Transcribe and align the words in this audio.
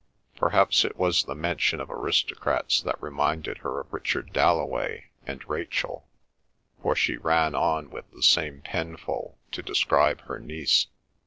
Perhaps 0.35 0.83
it 0.83 0.97
was 0.97 1.25
the 1.25 1.35
mention 1.35 1.79
of 1.79 1.91
aristocrats 1.91 2.81
that 2.81 2.99
reminded 2.99 3.59
her 3.59 3.79
of 3.79 3.93
Richard 3.93 4.33
Dalloway 4.33 5.11
and 5.27 5.47
Rachel, 5.47 6.07
for 6.81 6.95
she 6.95 7.17
ran 7.17 7.53
on 7.53 7.91
with 7.91 8.09
the 8.09 8.23
same 8.23 8.63
penful 8.63 9.37
to 9.51 9.61
describe 9.61 10.21
her 10.21 10.39
niece. 10.39 10.87